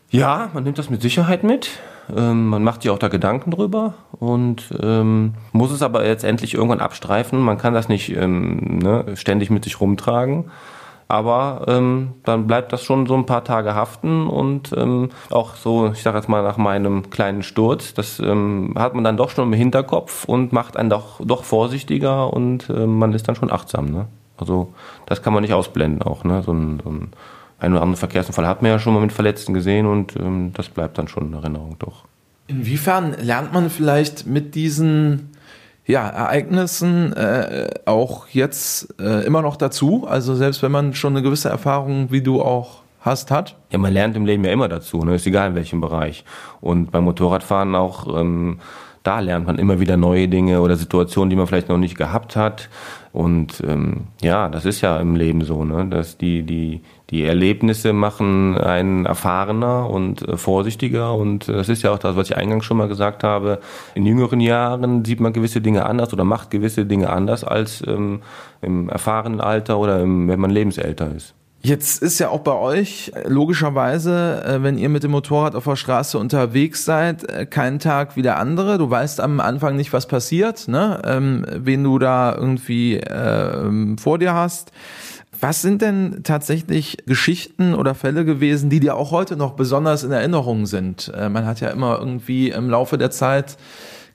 [0.10, 1.70] Ja, man nimmt das mit Sicherheit mit.
[2.16, 6.80] Ähm, man macht sich auch da Gedanken drüber und ähm, muss es aber letztendlich irgendwann
[6.80, 7.40] abstreifen.
[7.40, 10.46] Man kann das nicht ähm, ne, ständig mit sich rumtragen.
[11.14, 15.92] Aber ähm, dann bleibt das schon so ein paar Tage haften und ähm, auch so,
[15.92, 19.46] ich sage jetzt mal nach meinem kleinen Sturz, das ähm, hat man dann doch schon
[19.46, 23.92] im Hinterkopf und macht einen doch, doch vorsichtiger und äh, man ist dann schon achtsam.
[23.92, 24.08] Ne?
[24.38, 24.74] Also
[25.06, 26.24] das kann man nicht ausblenden auch.
[26.24, 26.42] Ne?
[26.42, 27.12] So ein, so ein
[27.60, 30.68] ein oder anderen Verkehrsunfall hat man ja schon mal mit Verletzten gesehen und ähm, das
[30.68, 32.06] bleibt dann schon in Erinnerung doch.
[32.48, 35.30] Inwiefern lernt man vielleicht mit diesen
[35.86, 40.06] ja, Ereignissen äh, auch jetzt äh, immer noch dazu?
[40.08, 43.56] Also selbst wenn man schon eine gewisse Erfahrung, wie du auch hast, hat?
[43.72, 45.16] Ja, man lernt im Leben ja immer dazu, ne?
[45.16, 46.24] ist egal in welchem Bereich.
[46.62, 48.60] Und beim Motorradfahren auch, ähm,
[49.04, 52.38] da lernt man immer wieder neue Dinge oder Situationen, die man vielleicht noch nicht gehabt
[52.38, 52.70] hat.
[53.12, 55.86] Und ähm, ja, das ist ja im Leben so, ne?
[55.88, 56.82] dass die, die,
[57.14, 61.14] die Erlebnisse machen einen erfahrener und äh, vorsichtiger.
[61.14, 63.60] Und äh, das ist ja auch das, was ich eingangs schon mal gesagt habe.
[63.94, 68.22] In jüngeren Jahren sieht man gewisse Dinge anders oder macht gewisse Dinge anders als ähm,
[68.62, 71.36] im erfahrenen Alter oder im, wenn man lebensälter ist.
[71.62, 75.76] Jetzt ist ja auch bei euch äh, logischerweise, wenn ihr mit dem Motorrad auf der
[75.76, 78.80] Straße unterwegs seid, kein Tag wie der andere.
[78.80, 81.00] Du weißt am Anfang nicht, was passiert, ne?
[81.06, 84.72] ähm, wen du da irgendwie äh, vor dir hast.
[85.44, 90.14] Was sind denn tatsächlich Geschichten oder Fälle gewesen, die dir auch heute noch besonders in
[90.14, 91.12] Erinnerung sind?
[91.14, 93.58] Äh, man hat ja immer irgendwie im Laufe der Zeit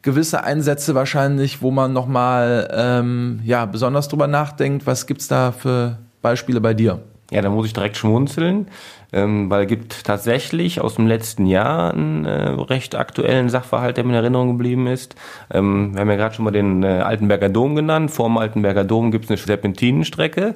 [0.00, 4.86] gewisse Einsätze wahrscheinlich, wo man nochmal ähm, ja, besonders drüber nachdenkt.
[4.86, 7.02] Was gibt's da für Beispiele bei dir?
[7.30, 8.68] Ja, da muss ich direkt schmunzeln,
[9.12, 14.04] ähm, weil es gibt tatsächlich aus dem letzten Jahr einen äh, recht aktuellen Sachverhalt, der
[14.04, 15.14] mir in Erinnerung geblieben ist.
[15.50, 18.10] Ähm, wir haben ja gerade schon mal den äh, Altenberger Dom genannt.
[18.10, 20.54] Vor dem Altenberger Dom gibt es eine Serpentinenstrecke.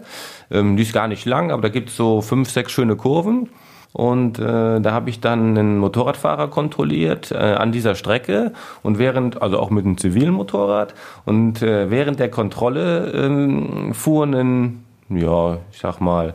[0.50, 3.50] Ähm, die ist gar nicht lang, aber da gibt es so fünf, sechs schöne Kurven.
[3.92, 9.42] Und äh, da habe ich dann einen Motorradfahrer kontrolliert äh, an dieser Strecke und während,
[9.42, 10.94] also auch mit einem zivilen Motorrad,
[11.26, 16.32] und äh, während der Kontrolle äh, fuhr ein, ja, ich sag mal,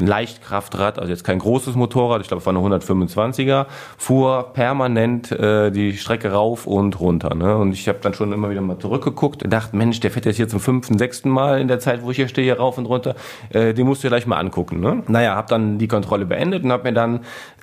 [0.00, 5.32] ein Leichtkraftrad, also jetzt kein großes Motorrad, ich glaube es war eine 125er, fuhr permanent
[5.32, 7.34] äh, die Strecke rauf und runter.
[7.34, 7.56] Ne?
[7.56, 10.36] Und ich habe dann schon immer wieder mal zurückgeguckt und dachte, Mensch, der fährt jetzt
[10.36, 13.14] hier zum fünften, sechsten Mal in der Zeit, wo ich hier stehe, rauf und runter.
[13.50, 14.80] Äh, den musst du dir gleich mal angucken.
[14.80, 15.02] Ne?
[15.08, 17.20] Naja, habe dann die Kontrolle beendet und habe mir dann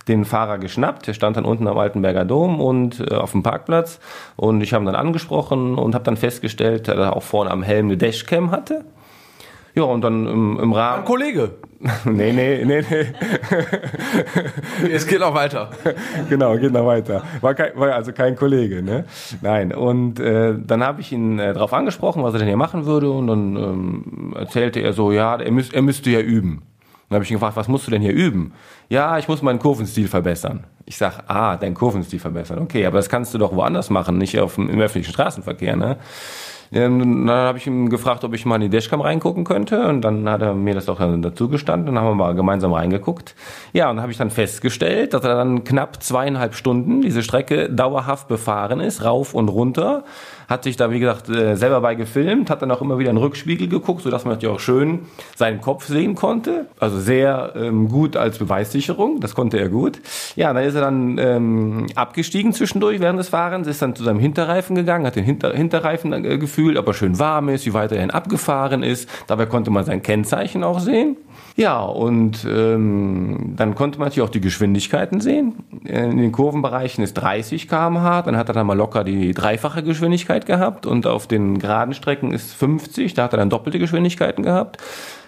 [0.07, 1.07] den Fahrer geschnappt.
[1.07, 3.99] Der stand dann unten am Altenberger Dom und äh, auf dem Parkplatz.
[4.35, 7.63] Und ich habe ihn dann angesprochen und habe dann festgestellt, dass er auch vorne am
[7.63, 8.83] Helm eine Dashcam hatte.
[9.75, 10.99] Ja, und dann im, im Rahmen.
[10.99, 11.51] Ein Kollege.
[12.05, 13.05] nee, nee, nee, nee.
[14.91, 15.69] es geht noch weiter.
[16.29, 17.23] genau, geht noch weiter.
[17.41, 19.05] War, kein, war also kein Kollege, ne?
[19.41, 19.73] Nein.
[19.73, 23.11] Und äh, dann habe ich ihn äh, darauf angesprochen, was er denn hier machen würde.
[23.11, 26.63] Und dann ähm, erzählte er so, ja, er, müß, er müsste ja üben.
[27.09, 28.53] Dann habe ich ihn gefragt, was musst du denn hier üben?
[28.89, 30.63] Ja, ich muss meinen Kurvenstil verbessern.
[30.85, 32.59] Ich sag, ah, deinen Kurvenstil verbessern.
[32.59, 35.97] Okay, aber das kannst du doch woanders machen, nicht auf dem, im öffentlichen Straßenverkehr, ne?
[36.71, 39.87] Ähm, dann habe ich ihn gefragt, ob ich mal in die Dashcam reingucken könnte.
[39.87, 41.87] Und dann hat er mir das auch dazu gestanden.
[41.87, 43.35] Dann haben wir mal gemeinsam reingeguckt.
[43.73, 47.69] Ja, und dann habe ich dann festgestellt, dass er dann knapp zweieinhalb Stunden diese Strecke
[47.69, 50.03] dauerhaft befahren ist, rauf und runter
[50.47, 53.15] hat sich da, wie gesagt, äh, selber bei gefilmt, hat dann auch immer wieder in
[53.15, 54.99] den Rückspiegel geguckt, sodass man natürlich auch schön
[55.35, 56.67] seinen Kopf sehen konnte.
[56.79, 59.99] Also sehr ähm, gut als Beweissicherung, das konnte er gut.
[60.35, 64.19] Ja, dann ist er dann ähm, abgestiegen zwischendurch während des Fahrens, ist dann zu seinem
[64.19, 67.91] Hinterreifen gegangen, hat den Hinter Hinterreifen äh, gefühlt, ob er schön warm ist, wie weit
[67.91, 69.09] er abgefahren ist.
[69.27, 71.17] Dabei konnte man sein Kennzeichen auch sehen.
[71.57, 75.55] Ja, und ähm, dann konnte man natürlich auch die Geschwindigkeiten sehen.
[75.85, 80.34] In den Kurvenbereichen ist 30 km/h, dann hat er dann mal locker die dreifache Geschwindigkeit
[80.43, 84.77] gehabt und auf den geraden Strecken ist 50, da hat er dann doppelte Geschwindigkeiten gehabt.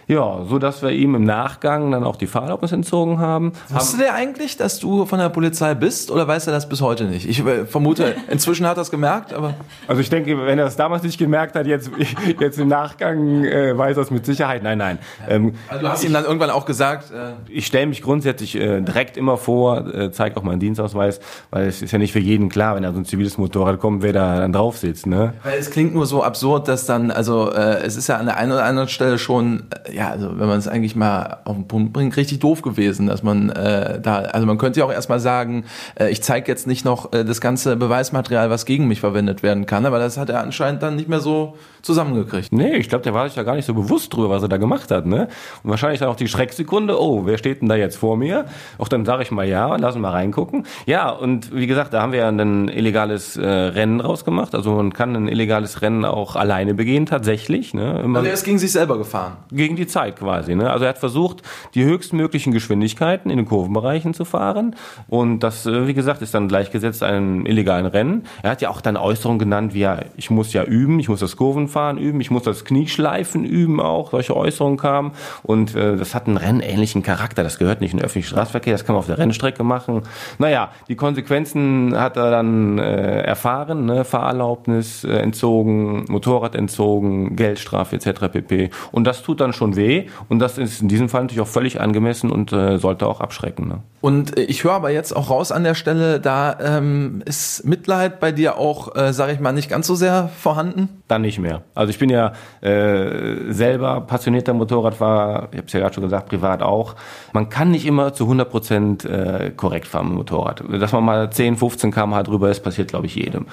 [0.08, 3.52] Ja, so dass wir ihm im Nachgang dann auch die Fahrerlaubnis entzogen haben.
[3.67, 7.04] Wusste der eigentlich, dass du von der Polizei bist oder weiß er das bis heute
[7.04, 7.28] nicht?
[7.28, 9.56] Ich äh, vermute, inzwischen hat er es gemerkt, aber.
[9.86, 11.91] Also ich denke, wenn er es damals nicht gemerkt hat, jetzt,
[12.39, 14.63] jetzt im Nachgang äh, weiß er es mit Sicherheit.
[14.63, 15.00] Nein, nein.
[15.28, 17.12] Ähm, also du hast ihm dann irgendwann auch gesagt.
[17.12, 21.67] Äh ich stelle mich grundsätzlich äh, direkt immer vor, äh, zeige auch meinen Dienstausweis, weil
[21.67, 24.13] es ist ja nicht für jeden klar, wenn da so ein ziviles Motorrad kommt, wer
[24.13, 25.06] da dann drauf sitzt.
[25.06, 25.34] Ne?
[25.43, 28.38] Weil es klingt nur so absurd, dass dann, also äh, es ist ja an der
[28.38, 31.67] einen oder anderen Stelle schon äh, ja, also wenn man es eigentlich mal auf den
[31.67, 35.19] Punkt bringt, richtig doof gewesen, dass man äh, da, also man könnte ja auch erstmal
[35.19, 35.65] sagen,
[35.99, 39.65] äh, ich zeige jetzt nicht noch äh, das ganze Beweismaterial, was gegen mich verwendet werden
[39.65, 42.51] kann, aber das hat er anscheinend dann nicht mehr so zusammengekriegt.
[42.51, 44.57] Nee, ich glaube, der war sich da gar nicht so bewusst drüber, was er da
[44.57, 45.29] gemacht hat, ne?
[45.63, 48.45] Und wahrscheinlich dann auch die Schrecksekunde, oh, wer steht denn da jetzt vor mir?
[48.77, 50.67] Auch dann sage ich mal ja, lassen mal reingucken.
[50.86, 54.93] Ja, und wie gesagt, da haben wir ja ein illegales äh, Rennen rausgemacht, also man
[54.93, 58.01] kann ein illegales Rennen auch alleine begehen, tatsächlich, ne?
[58.03, 59.38] Immer also er ist gegen sich selber gefahren?
[59.51, 60.56] Gegen die die Zeit quasi.
[60.56, 60.69] Ne?
[60.69, 61.41] Also er hat versucht,
[61.73, 64.76] die höchstmöglichen Geschwindigkeiten in den Kurvenbereichen zu fahren.
[65.08, 68.23] Und das, äh, wie gesagt, ist dann gleichgesetzt einem illegalen Rennen.
[68.43, 71.19] Er hat ja auch dann Äußerungen genannt, wie ja, ich muss ja üben, ich muss
[71.19, 74.12] das Kurvenfahren üben, ich muss das Knieschleifen üben auch.
[74.12, 75.12] Solche Äußerungen kamen.
[75.43, 77.43] Und äh, das hat einen rennähnlichen Charakter.
[77.43, 80.04] Das gehört nicht in den öffentlichen Straßenverkehr, das kann man auf der Rennstrecke machen.
[80.38, 83.86] Naja, die Konsequenzen hat er dann äh, erfahren.
[83.86, 84.04] Ne?
[84.04, 88.28] Fahrerlaubnis äh, entzogen, Motorrad entzogen, Geldstrafe etc.
[88.32, 88.69] pp.
[88.91, 90.07] Und das tut dann schon weh.
[90.27, 93.69] Und das ist in diesem Fall natürlich auch völlig angemessen und äh, sollte auch abschrecken.
[93.69, 93.79] Ne?
[94.01, 98.19] Und äh, ich höre aber jetzt auch raus an der Stelle, da ähm, ist Mitleid
[98.19, 100.89] bei dir auch, äh, sage ich mal, nicht ganz so sehr vorhanden?
[101.07, 101.63] Dann nicht mehr.
[101.73, 106.29] Also ich bin ja äh, selber passionierter Motorradfahrer, ich habe es ja gerade schon gesagt,
[106.29, 106.95] privat auch.
[107.33, 110.63] Man kann nicht immer zu 100 Prozent äh, korrekt fahren mit dem Motorrad.
[110.79, 113.45] Dass man mal 10, 15 km/h drüber ist, passiert, glaube ich, jedem.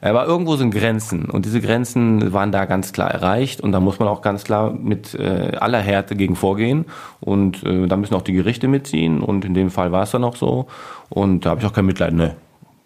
[0.00, 3.98] Aber irgendwo sind Grenzen und diese Grenzen waren da ganz klar erreicht und da muss
[3.98, 6.86] man auch ganz klar mit äh, aller Härte gegen vorgehen
[7.20, 10.24] und äh, da müssen auch die Gerichte mitziehen und in dem Fall war es dann
[10.24, 10.66] auch so
[11.08, 12.36] und da habe ich auch kein Mitleid, ne,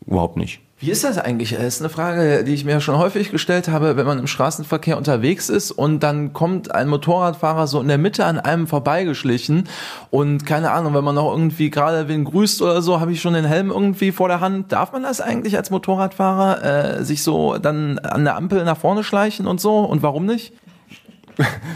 [0.07, 0.61] überhaupt nicht.
[0.81, 1.53] Wie ist das eigentlich?
[1.53, 4.99] Das ist eine Frage, die ich mir schon häufig gestellt habe, wenn man im Straßenverkehr
[4.99, 9.69] unterwegs ist und dann kommt ein Motorradfahrer so in der Mitte an einem vorbeigeschlichen
[10.11, 13.35] und keine Ahnung, wenn man noch irgendwie gerade wen grüßt oder so, habe ich schon
[13.35, 14.73] den Helm irgendwie vor der Hand.
[14.73, 19.05] Darf man das eigentlich als Motorradfahrer äh, sich so dann an der Ampel nach vorne
[19.05, 20.53] schleichen und so und warum nicht?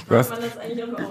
[0.09, 0.33] Du hast,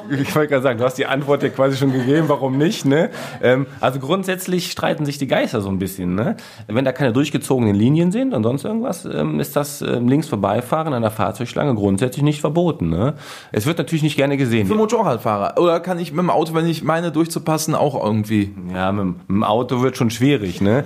[0.09, 3.09] ich wollte gerade sagen, du hast die Antwort ja quasi schon gegeben, warum nicht, ne?
[3.41, 6.37] Ähm, also grundsätzlich streiten sich die Geister so ein bisschen, ne?
[6.67, 10.93] Wenn da keine durchgezogenen Linien sind und sonst irgendwas, ähm, ist das ähm, links vorbeifahren
[10.93, 13.15] an der Fahrzeugschlange grundsätzlich nicht verboten, ne?
[13.51, 14.67] Es wird natürlich nicht gerne gesehen.
[14.67, 15.61] Für Motorradfahrer.
[15.61, 18.53] Oder kann ich mit dem Auto, wenn ich meine durchzupassen, auch irgendwie?
[18.73, 20.85] Ja, mit, dem Auto wird schon schwierig, ne?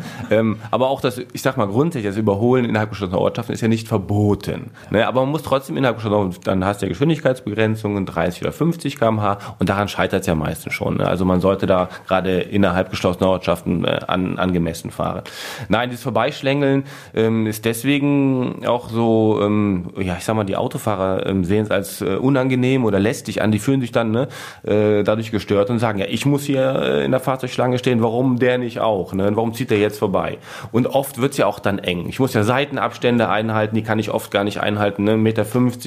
[0.71, 3.87] aber auch das, ich sag mal grundsätzlich, das Überholen innerhalb geschlossener Ortschaften ist ja nicht
[3.87, 5.07] verboten, ne?
[5.07, 8.97] Aber man muss trotzdem innerhalb geschlossener, dann hast du ja Geschwindigkeitsbegrenzung Begrenzungen 30 oder 50
[8.97, 10.97] km/h und daran scheitert es ja meistens schon.
[10.97, 11.07] Ne?
[11.07, 15.23] Also man sollte da gerade innerhalb geschlossener Ortschaften äh, an, angemessen fahren.
[15.67, 21.25] Nein, dieses Vorbeischlängeln ähm, ist deswegen auch so, ähm, ja, ich sag mal, die Autofahrer
[21.25, 23.51] ähm, sehen es als äh, unangenehm oder lästig an.
[23.51, 24.29] Die fühlen sich dann ne,
[24.63, 28.39] äh, dadurch gestört und sagen, ja, ich muss hier äh, in der Fahrzeugschlange stehen, warum
[28.39, 29.13] der nicht auch?
[29.13, 29.29] Ne?
[29.35, 30.37] Warum zieht der jetzt vorbei?
[30.71, 32.05] Und oft wird es ja auch dann eng.
[32.07, 35.03] Ich muss ja Seitenabstände einhalten, die kann ich oft gar nicht einhalten.
[35.03, 35.15] Ne?
[35.15, 35.43] 1,50 Meter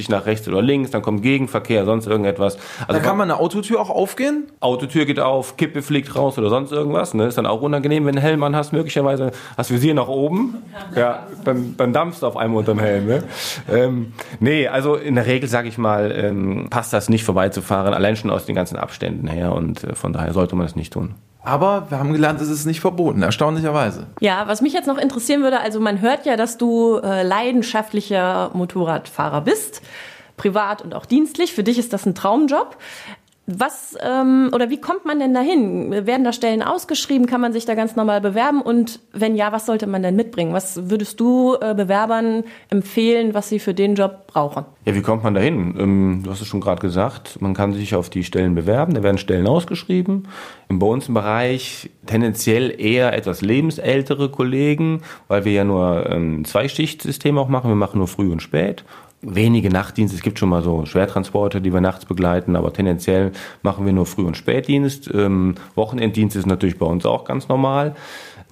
[0.08, 2.58] nach rechts oder links, dann kommt Gegenverkehr Verkehr, sonst irgendetwas.
[2.88, 4.48] Also da kann man eine Autotür auch aufgehen?
[4.58, 7.14] Autotür geht auf, Kippe fliegt raus oder sonst irgendwas.
[7.14, 7.26] Ne?
[7.26, 10.08] Ist dann auch unangenehm, wenn du einen Helm an hast, möglicherweise hast du Visier nach
[10.08, 10.56] oben.
[10.94, 13.06] Ja, dann, dann dampfst du auf einmal unterm Helm.
[13.06, 13.24] Ne?
[13.72, 18.16] Ähm, nee, also in der Regel, sage ich mal, ähm, passt das nicht vorbeizufahren, allein
[18.16, 21.14] schon aus den ganzen Abständen her und äh, von daher sollte man das nicht tun.
[21.44, 24.06] Aber wir haben gelernt, es ist nicht verboten, erstaunlicherweise.
[24.20, 28.50] Ja, was mich jetzt noch interessieren würde, also man hört ja, dass du äh, leidenschaftlicher
[28.54, 29.82] Motorradfahrer bist
[30.36, 31.52] privat und auch dienstlich.
[31.52, 32.76] Für dich ist das ein Traumjob.
[33.46, 35.90] Was ähm, oder wie kommt man denn dahin?
[36.06, 37.26] Werden da Stellen ausgeschrieben?
[37.26, 38.62] Kann man sich da ganz normal bewerben?
[38.62, 40.54] Und wenn ja, was sollte man denn mitbringen?
[40.54, 44.64] Was würdest du äh, Bewerbern empfehlen, was sie für den Job brauchen?
[44.86, 45.74] Ja, wie kommt man dahin?
[45.78, 48.94] Ähm, du hast es schon gerade gesagt, man kann sich auf die Stellen bewerben.
[48.94, 50.26] Da werden Stellen ausgeschrieben.
[50.70, 56.46] Im bei uns im Bereich tendenziell eher etwas lebensältere Kollegen, weil wir ja nur ähm,
[56.46, 57.68] Zweischichtsystem auch machen.
[57.70, 58.86] Wir machen nur früh und spät
[59.26, 60.16] wenige Nachtdienste.
[60.16, 63.32] Es gibt schon mal so Schwertransporte, die wir nachts begleiten, aber tendenziell
[63.62, 65.10] machen wir nur Früh- und Spätdienst.
[65.12, 67.94] Ähm, Wochenenddienst ist natürlich bei uns auch ganz normal.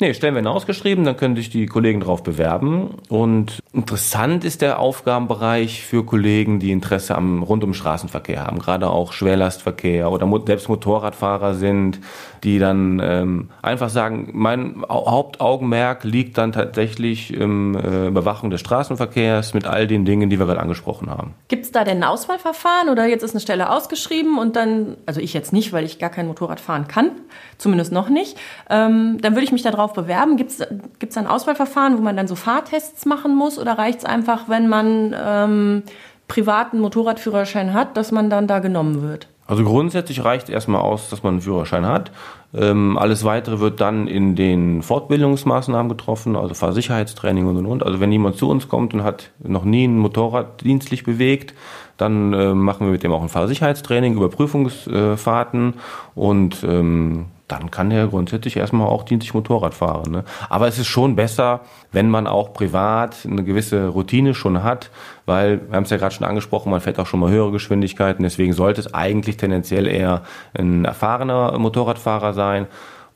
[0.02, 2.96] Nee, stellen wir ausgeschrieben, dann können sich die Kollegen darauf bewerben.
[3.08, 9.12] Und interessant ist der Aufgabenbereich für Kollegen, die Interesse am rund Straßenverkehr haben, gerade auch
[9.12, 12.00] Schwerlastverkehr oder selbst Motorradfahrer sind,
[12.42, 19.54] die dann ähm, einfach sagen, mein Hauptaugenmerk liegt dann tatsächlich im äh, Überwachung des Straßenverkehrs
[19.54, 21.34] mit all den Dingen, die wir gerade angesprochen haben.
[21.46, 25.20] Gibt es da denn ein Auswahlverfahren oder jetzt ist eine Stelle ausgeschrieben und dann, also
[25.20, 27.12] ich jetzt nicht, weil ich gar kein Motorrad fahren kann,
[27.58, 28.36] zumindest noch nicht,
[28.68, 30.36] ähm, dann würde ich mich darauf bewerben.
[30.36, 34.48] Gibt es ein Auswahlverfahren, wo man dann so Fahrtests machen muss oder reicht es einfach,
[34.48, 35.82] wenn man ähm,
[36.28, 39.28] privaten Motorradführerschein hat, dass man dann da genommen wird?
[39.46, 42.12] Also grundsätzlich reicht erstmal aus, dass man einen Führerschein hat.
[42.54, 47.82] Ähm, alles weitere wird dann in den Fortbildungsmaßnahmen getroffen, also Fahrsicherheitstraining und und und.
[47.82, 51.54] Also wenn jemand zu uns kommt und hat noch nie ein Motorrad dienstlich bewegt,
[51.96, 55.74] dann äh, machen wir mit dem auch ein Fahrsicherheitstraining, Überprüfungsfahrten
[56.14, 60.10] und ähm, dann kann er grundsätzlich erstmal auch dienstlich Motorrad fahren.
[60.10, 60.24] Ne?
[60.48, 61.60] Aber es ist schon besser,
[61.92, 64.90] wenn man auch privat eine gewisse Routine schon hat,
[65.26, 68.22] weil wir haben es ja gerade schon angesprochen, man fährt auch schon mal höhere Geschwindigkeiten.
[68.22, 70.22] Deswegen sollte es eigentlich tendenziell eher
[70.54, 72.66] ein erfahrener Motorradfahrer sein.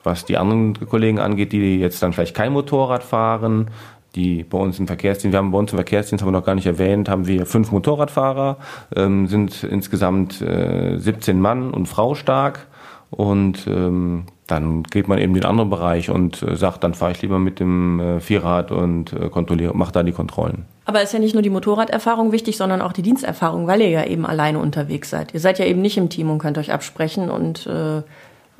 [0.02, 3.70] Was die anderen Kollegen angeht, die jetzt dann vielleicht kein Motorrad fahren,
[4.14, 6.54] die bei uns im Verkehrsdienst, wir haben bei uns im Verkehrsdienst, haben wir noch gar
[6.54, 8.58] nicht erwähnt, haben wir fünf Motorradfahrer,
[8.94, 12.66] ähm, sind insgesamt äh, 17 Mann und Frau stark
[13.10, 17.12] und ähm, dann geht man eben in den anderen Bereich und äh, sagt, dann fahre
[17.12, 20.66] ich lieber mit dem äh, Vierrad und äh, kontrolliere, mache da die Kontrollen.
[20.84, 24.04] Aber ist ja nicht nur die Motorraderfahrung wichtig, sondern auch die Diensterfahrung, weil ihr ja
[24.04, 25.34] eben alleine unterwegs seid.
[25.34, 28.02] Ihr seid ja eben nicht im Team und könnt euch absprechen und äh,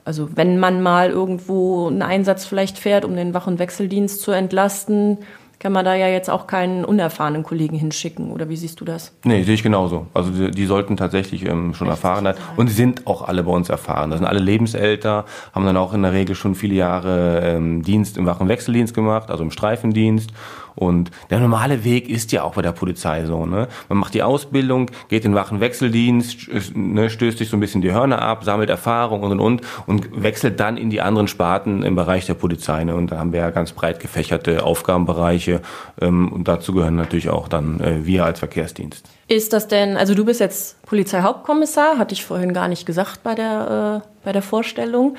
[0.04, 4.30] also wenn man mal irgendwo einen Einsatz vielleicht fährt, um den Wach- und Wechseldienst zu
[4.30, 5.18] entlasten,
[5.58, 8.30] kann man da ja jetzt auch keinen unerfahrenen Kollegen hinschicken.
[8.30, 9.12] Oder wie siehst du das?
[9.24, 10.06] Nee, sehe ich genauso.
[10.12, 12.34] Also die, die sollten tatsächlich ähm, schon erfahren sein.
[12.56, 14.10] Und sie sind auch alle bei uns erfahren.
[14.10, 18.18] Das sind alle lebensälter, haben dann auch in der Regel schon viele Jahre ähm, Dienst
[18.18, 20.30] im Wach- und Wechseldienst gemacht, also im Streifendienst.
[20.76, 23.46] Und der normale Weg ist ja auch bei der Polizei so.
[23.46, 23.66] Ne?
[23.88, 27.80] Man macht die Ausbildung, geht in den wachen Wechseldienst, ne, stößt sich so ein bisschen
[27.80, 31.82] die Hörner ab, sammelt Erfahrung und und und und wechselt dann in die anderen Sparten
[31.82, 32.84] im Bereich der Polizei.
[32.84, 32.94] Ne?
[32.94, 35.62] Und da haben wir ja ganz breit gefächerte Aufgabenbereiche
[36.00, 39.06] ähm, und dazu gehören natürlich auch dann äh, wir als Verkehrsdienst.
[39.28, 43.34] Ist das denn, also du bist jetzt Polizeihauptkommissar, hatte ich vorhin gar nicht gesagt bei
[43.34, 45.16] der, äh, bei der Vorstellung.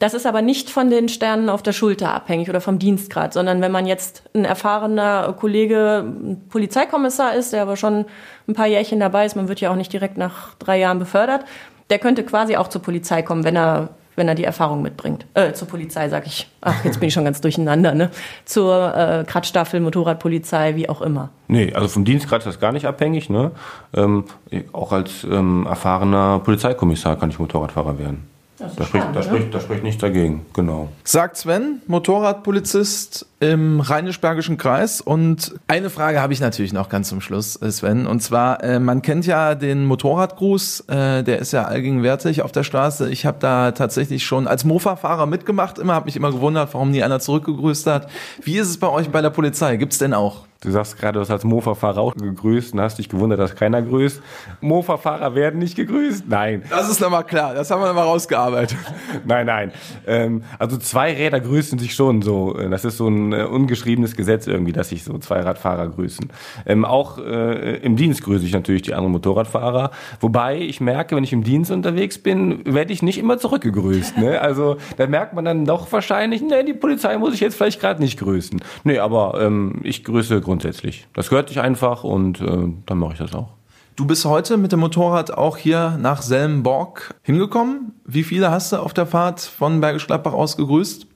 [0.00, 3.60] Das ist aber nicht von den Sternen auf der Schulter abhängig oder vom Dienstgrad, sondern
[3.60, 8.06] wenn man jetzt ein erfahrener Kollege, ein Polizeikommissar ist, der aber schon
[8.48, 11.44] ein paar Jährchen dabei ist, man wird ja auch nicht direkt nach drei Jahren befördert,
[11.90, 15.24] der könnte quasi auch zur Polizei kommen, wenn er wenn er die Erfahrung mitbringt.
[15.32, 16.46] Äh, zur Polizei, sag ich.
[16.60, 18.10] Ach, jetzt bin ich schon ganz durcheinander, ne?
[18.44, 21.30] Zur äh, Kratzstaffel, Motorradpolizei, wie auch immer.
[21.48, 23.52] Nee, also vom Dienstgrad ist das gar nicht abhängig, ne?
[23.94, 24.24] Ähm,
[24.72, 28.28] auch als ähm, erfahrener Polizeikommissar kann ich Motorradfahrer werden.
[28.60, 30.88] Da spricht, da, spricht, da spricht nichts dagegen, genau.
[31.04, 35.00] Sagt Sven, Motorradpolizist im Rheinisch-Bergischen Kreis.
[35.00, 38.06] Und eine Frage habe ich natürlich noch ganz zum Schluss, äh, Sven.
[38.06, 42.62] Und zwar, äh, man kennt ja den Motorradgruß, äh, der ist ja allgegenwärtig auf der
[42.64, 43.08] Straße.
[43.08, 47.02] Ich habe da tatsächlich schon als Mofa-Fahrer mitgemacht, immer habe mich immer gewundert, warum nie
[47.02, 48.10] einer zurückgegrüßt hat.
[48.42, 49.76] Wie ist es bei euch bei der Polizei?
[49.76, 50.44] Gibt's denn auch?
[50.62, 53.80] Du sagst gerade, du hast als Mofa-Fahrer auch gegrüßt und hast dich gewundert, dass keiner
[53.80, 54.20] grüßt.
[54.60, 56.24] Mofa-Fahrer werden nicht gegrüßt?
[56.28, 56.64] Nein.
[56.68, 58.76] Das ist nochmal klar, das haben wir nochmal rausgearbeitet.
[59.24, 59.72] nein, nein.
[60.06, 62.52] Ähm, also zwei Räder grüßen sich schon so.
[62.52, 66.30] Das ist so ein äh, ungeschriebenes Gesetz irgendwie, dass sich so zwei Radfahrer grüßen.
[66.66, 69.92] Ähm, auch äh, im Dienst grüße ich natürlich die anderen Motorradfahrer.
[70.20, 74.18] Wobei ich merke, wenn ich im Dienst unterwegs bin, werde ich nicht immer zurückgegrüßt.
[74.18, 74.38] Ne?
[74.38, 78.02] Also da merkt man dann doch wahrscheinlich, ne, die Polizei muss ich jetzt vielleicht gerade
[78.02, 78.60] nicht grüßen.
[78.84, 81.06] Nee, aber ähm, ich grüße grundsätzlich.
[81.14, 82.44] Das gehört sich einfach und äh,
[82.84, 83.50] dann mache ich das auch.
[83.94, 87.92] Du bist heute mit dem Motorrad auch hier nach Selmenborg hingekommen.
[88.04, 91.06] Wie viele hast du auf der Fahrt von Bergisch Gladbach aus gegrüßt?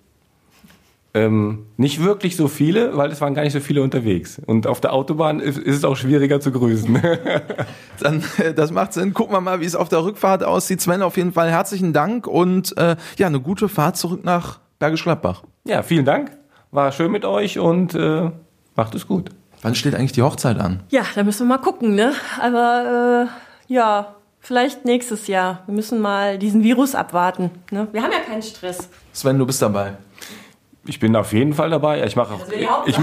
[1.14, 4.40] Ähm, nicht wirklich so viele, weil es waren gar nicht so viele unterwegs.
[4.46, 7.02] Und auf der Autobahn ist, ist es auch schwieriger zu grüßen.
[8.00, 9.14] Dann, äh, das macht Sinn.
[9.14, 10.80] Gucken wir mal, wie es auf der Rückfahrt aussieht.
[10.80, 15.02] Sven, auf jeden Fall herzlichen Dank und äh, ja, eine gute Fahrt zurück nach Bergisch
[15.02, 15.42] Gladbach.
[15.64, 16.30] Ja, vielen Dank.
[16.70, 18.30] War schön mit euch und äh,
[18.76, 19.30] Macht es gut.
[19.62, 20.82] Wann steht eigentlich die Hochzeit an?
[20.90, 22.12] Ja, da müssen wir mal gucken, ne?
[22.40, 25.62] Aber äh, ja, vielleicht nächstes Jahr.
[25.66, 27.50] Wir müssen mal diesen Virus abwarten.
[27.70, 27.88] Ne?
[27.92, 28.88] Wir haben ja keinen Stress.
[29.12, 29.94] Sven, du bist dabei.
[30.86, 32.04] Ich bin auf jeden Fall dabei.
[32.04, 32.46] Ich mache auf,
[32.86, 32.98] ich,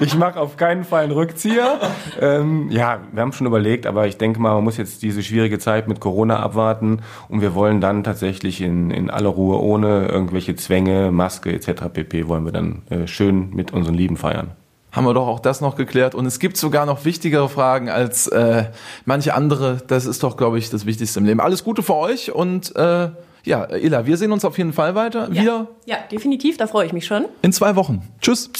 [0.00, 1.78] ich mach auf keinen Fall einen Rückzieher.
[2.18, 5.58] Ähm, ja, wir haben schon überlegt, aber ich denke mal, man muss jetzt diese schwierige
[5.58, 10.56] Zeit mit Corona abwarten und wir wollen dann tatsächlich in, in aller Ruhe, ohne irgendwelche
[10.56, 11.82] Zwänge, Maske etc.
[11.92, 12.28] pp.
[12.28, 14.52] wollen wir dann äh, schön mit unseren Lieben feiern
[14.92, 16.16] haben wir doch auch das noch geklärt.
[16.16, 18.64] Und es gibt sogar noch wichtigere Fragen als äh,
[19.04, 19.78] manche andere.
[19.86, 21.40] Das ist doch, glaube ich, das Wichtigste im Leben.
[21.40, 23.10] Alles Gute für euch und äh,
[23.44, 25.28] ja, Ella, wir sehen uns auf jeden Fall weiter.
[25.32, 25.42] Ja.
[25.42, 25.68] Wieder.
[25.86, 27.26] Ja, definitiv, da freue ich mich schon.
[27.42, 28.02] In zwei Wochen.
[28.20, 28.50] Tschüss.